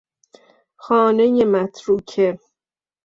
[0.77, 2.39] خانهی متروکه